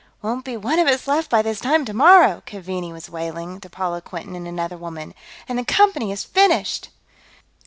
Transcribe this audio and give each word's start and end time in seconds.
"...won't 0.23 0.43
be 0.43 0.57
one 0.57 0.79
of 0.79 0.87
us 0.87 1.07
left 1.07 1.29
by 1.29 1.43
this 1.43 1.59
time 1.59 1.85
tomorrow," 1.85 2.41
Keaveney 2.47 2.91
was 2.91 3.07
wailing, 3.07 3.59
to 3.59 3.69
Paula 3.69 4.01
Quinton 4.01 4.35
and 4.35 4.47
another 4.47 4.75
woman. 4.75 5.13
"And 5.47 5.59
the 5.59 5.63
Company 5.63 6.11
is 6.11 6.23
finished!" 6.23 6.89